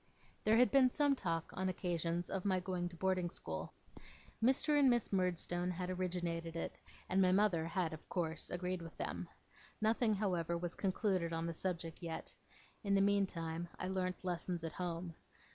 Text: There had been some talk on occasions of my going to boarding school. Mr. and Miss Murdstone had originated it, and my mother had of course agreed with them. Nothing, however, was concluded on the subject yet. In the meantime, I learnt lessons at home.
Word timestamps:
There 0.43 0.57
had 0.57 0.71
been 0.71 0.89
some 0.89 1.13
talk 1.15 1.51
on 1.53 1.69
occasions 1.69 2.31
of 2.31 2.43
my 2.43 2.59
going 2.59 2.89
to 2.89 2.95
boarding 2.95 3.29
school. 3.29 3.71
Mr. 4.43 4.79
and 4.79 4.89
Miss 4.89 5.13
Murdstone 5.13 5.69
had 5.69 5.91
originated 5.91 6.55
it, 6.55 6.79
and 7.07 7.21
my 7.21 7.31
mother 7.31 7.67
had 7.67 7.93
of 7.93 8.09
course 8.09 8.49
agreed 8.49 8.81
with 8.81 8.97
them. 8.97 9.29
Nothing, 9.79 10.15
however, 10.15 10.57
was 10.57 10.73
concluded 10.73 11.33
on 11.33 11.45
the 11.45 11.53
subject 11.53 12.01
yet. 12.01 12.33
In 12.83 12.95
the 12.95 12.99
meantime, 13.01 13.69
I 13.77 13.89
learnt 13.89 14.23
lessons 14.23 14.63
at 14.63 14.73
home. 14.73 15.13